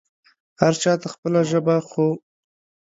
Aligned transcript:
هر 0.61 0.73
چا 0.81 0.91
ته 1.01 1.07
خپله 1.13 1.39
ژبه 1.49 1.75
خو 1.89 2.07